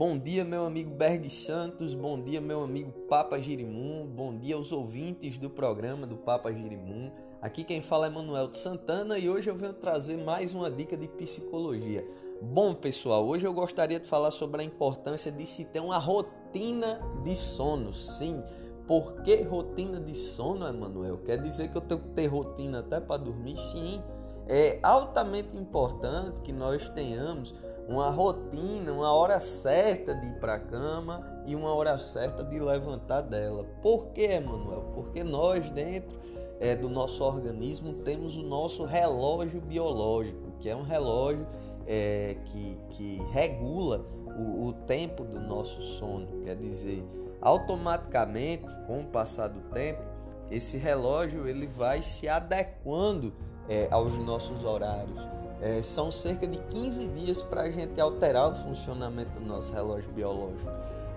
[0.00, 1.94] Bom dia, meu amigo Berg Santos.
[1.94, 4.06] Bom dia, meu amigo Papa Girimum.
[4.06, 7.12] Bom dia aos ouvintes do programa do Papa Girimum.
[7.42, 10.96] Aqui quem fala é Manuel de Santana e hoje eu venho trazer mais uma dica
[10.96, 12.02] de psicologia.
[12.40, 16.98] Bom, pessoal, hoje eu gostaria de falar sobre a importância de se ter uma rotina
[17.22, 17.92] de sono.
[17.92, 18.42] Sim,
[18.86, 21.18] por que rotina de sono, Emanuel?
[21.18, 23.58] Quer dizer que eu tenho que ter rotina até para dormir?
[23.58, 24.02] Sim,
[24.48, 27.54] é altamente importante que nós tenhamos
[27.88, 32.58] uma rotina, uma hora certa de ir para a cama e uma hora certa de
[32.58, 33.64] levantar dela.
[33.82, 34.92] Por que, Emanuel?
[34.94, 36.18] Porque nós dentro
[36.60, 41.46] é, do nosso organismo temos o nosso relógio biológico, que é um relógio
[41.86, 44.04] é, que, que regula
[44.38, 46.42] o, o tempo do nosso sono.
[46.44, 47.04] Quer dizer,
[47.40, 50.02] automaticamente, com o passar do tempo,
[50.50, 53.32] esse relógio ele vai se adequando
[53.68, 55.20] é, aos nossos horários.
[55.60, 60.10] É, são cerca de 15 dias para a gente alterar o funcionamento do nosso relógio
[60.12, 60.70] biológico.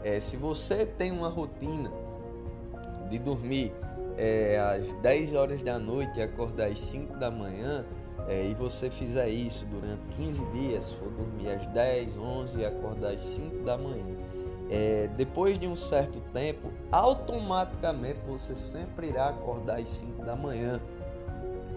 [0.04, 1.90] É, se você tem uma rotina
[3.10, 3.74] de dormir
[4.18, 7.86] é, às 10 horas da noite e acordar às 5 da manhã,
[8.28, 13.14] é, e você fizer isso durante 15 dias, for dormir às 10, 11 e acordar
[13.14, 14.16] às 5 da manhã,
[14.70, 20.82] é, depois de um certo tempo, automaticamente você sempre irá acordar às 5 da manhã,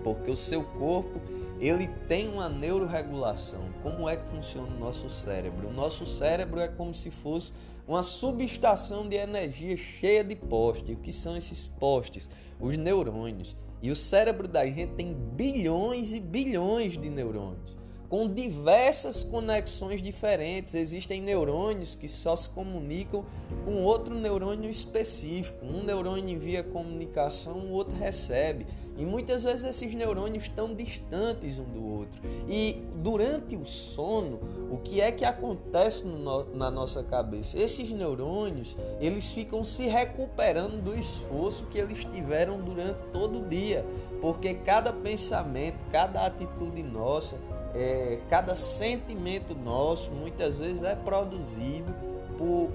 [0.06, 1.20] porque o seu corpo
[1.58, 3.62] ele tem uma neuroregulação.
[3.82, 5.66] Como é que funciona o nosso cérebro?
[5.66, 7.52] O nosso cérebro é como se fosse
[7.88, 10.94] uma subestação de energia cheia de postes.
[10.94, 12.28] O que são esses postes?
[12.60, 13.56] Os neurônios.
[13.82, 17.76] E o cérebro da gente tem bilhões e bilhões de neurônios
[18.08, 20.74] com diversas conexões diferentes.
[20.74, 23.24] Existem neurônios que só se comunicam
[23.64, 25.64] com outro neurônio específico.
[25.64, 28.66] Um neurônio envia comunicação, o outro recebe.
[28.96, 32.20] E muitas vezes esses neurônios estão distantes um do outro.
[32.48, 37.58] E durante o sono, o que é que acontece no, na nossa cabeça?
[37.58, 43.84] Esses neurônios, eles ficam se recuperando do esforço que eles tiveram durante todo o dia,
[44.20, 47.36] porque cada pensamento, cada atitude nossa,
[47.74, 51.94] é, cada sentimento nosso muitas vezes é produzido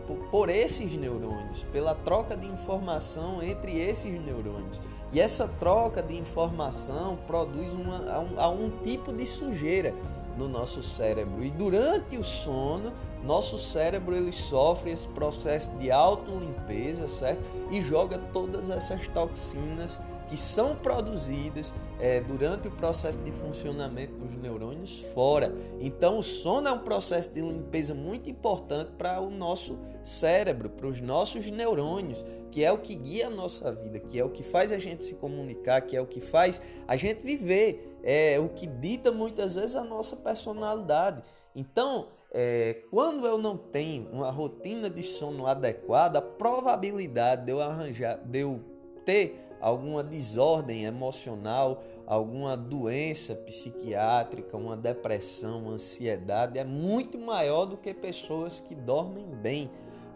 [0.02, 4.80] por, esses neurônios, pela troca de informação entre esses neurônios.
[5.14, 9.94] E essa troca de informação produz uma, um, um tipo de sujeira
[10.38, 11.44] no nosso cérebro.
[11.44, 12.92] E durante o sono,
[13.24, 17.42] nosso cérebro ele sofre esse processo de autolimpeza, certo?
[17.70, 20.00] E joga todas essas toxinas
[20.32, 25.54] que são produzidas é, durante o processo de funcionamento dos neurônios fora.
[25.78, 30.88] Então, o sono é um processo de limpeza muito importante para o nosso cérebro, para
[30.88, 34.42] os nossos neurônios, que é o que guia a nossa vida, que é o que
[34.42, 38.48] faz a gente se comunicar, que é o que faz a gente viver, é o
[38.48, 41.22] que dita muitas vezes a nossa personalidade.
[41.54, 47.60] Então, é, quando eu não tenho uma rotina de sono adequada, a probabilidade de eu
[47.60, 48.62] arranjar, de eu
[49.06, 57.78] ter alguma desordem emocional, alguma doença psiquiátrica, uma depressão, uma ansiedade é muito maior do
[57.78, 59.70] que pessoas que dormem bem.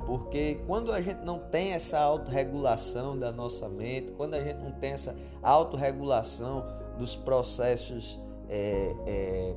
[0.06, 4.72] Porque quando a gente não tem essa autorregulação da nossa mente, quando a gente não
[4.74, 6.66] tem essa autorregulação
[6.98, 8.20] dos processos
[8.50, 9.56] é, é,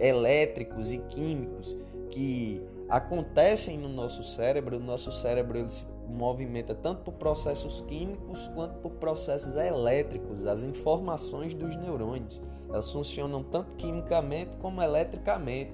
[0.00, 1.76] elétricos e químicos
[2.10, 8.48] que acontecem no nosso cérebro, o nosso cérebro ele se movimenta tanto por processos químicos
[8.54, 12.40] quanto por processos elétricos, as informações dos neurônios.
[12.68, 15.72] Elas funcionam tanto quimicamente como eletricamente.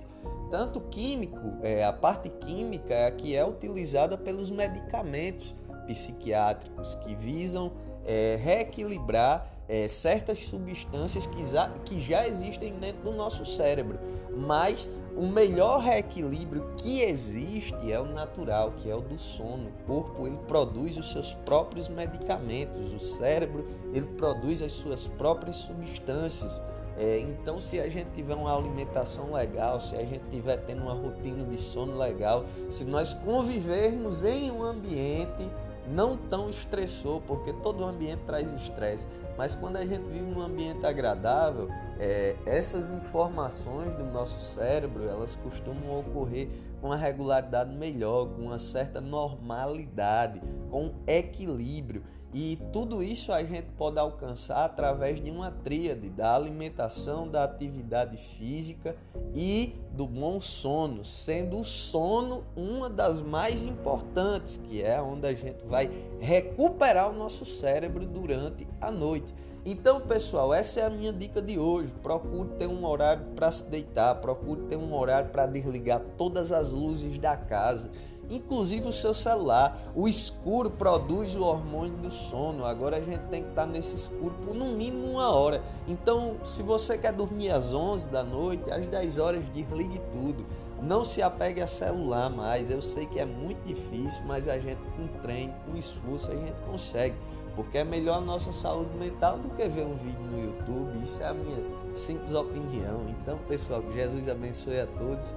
[0.51, 5.55] Tanto químico, é, a parte química é a que é utilizada pelos medicamentos
[5.87, 7.73] psiquiátricos que visam
[8.07, 13.99] é, reequilibrar é, certas substâncias que já, que já existem dentro do nosso cérebro,
[14.37, 19.69] mas o melhor reequilíbrio que existe é o natural, que é o do sono.
[19.69, 25.57] O corpo ele produz os seus próprios medicamentos, o cérebro ele produz as suas próprias
[25.57, 26.63] substâncias.
[26.97, 30.95] É, então, se a gente tiver uma alimentação legal, se a gente tiver tendo uma
[30.95, 35.51] rotina de sono legal, se nós convivermos em um ambiente
[35.89, 40.85] não tão estressor, porque todo ambiente traz estresse, mas quando a gente vive num ambiente
[40.87, 41.69] agradável,
[41.99, 46.49] é, essas informações do nosso cérebro elas costumam ocorrer
[46.83, 52.03] com uma regularidade melhor, com uma certa normalidade, com equilíbrio.
[52.35, 58.17] E tudo isso a gente pode alcançar através de uma tríade da alimentação, da atividade
[58.17, 58.97] física
[59.35, 65.35] e do bom sono, sendo o sono uma das mais importantes, que é onde a
[65.35, 69.33] gente vai recuperar o nosso cérebro durante a noite.
[69.65, 71.93] Então, pessoal, essa é a minha dica de hoje.
[72.03, 76.71] Procure ter um horário para se deitar, procure ter um horário para desligar todas as
[76.71, 77.89] luzes da casa
[78.31, 79.79] inclusive o seu celular.
[79.95, 82.65] O escuro produz o hormônio do sono.
[82.65, 85.63] Agora a gente tem que estar nesse escuro por no mínimo uma hora.
[85.87, 90.45] Então, se você quer dormir às 11 da noite, às 10 horas, desligue tudo.
[90.83, 92.69] Não se apegue a celular mais.
[92.69, 96.61] Eu sei que é muito difícil, mas a gente com treino, com esforço, a gente
[96.67, 97.15] consegue.
[97.55, 101.05] Porque é melhor a nossa saúde mental do que ver um vídeo no YouTube.
[101.05, 101.59] Isso é a minha
[101.95, 103.07] simples opinião.
[103.11, 105.35] Então, pessoal, que Jesus abençoe a todos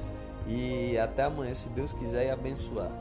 [0.47, 2.91] e até amanhã, se Deus quiser, e abençoar.